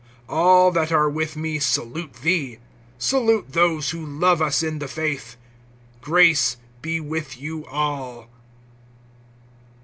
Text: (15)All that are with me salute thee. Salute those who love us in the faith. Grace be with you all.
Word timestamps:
(15)All 0.27 0.73
that 0.73 0.91
are 0.91 1.07
with 1.11 1.37
me 1.37 1.59
salute 1.59 2.13
thee. 2.23 2.57
Salute 2.97 3.53
those 3.53 3.91
who 3.91 4.03
love 4.03 4.41
us 4.41 4.63
in 4.63 4.79
the 4.79 4.87
faith. 4.87 5.35
Grace 6.01 6.57
be 6.81 6.99
with 6.99 7.39
you 7.39 7.67
all. 7.67 8.25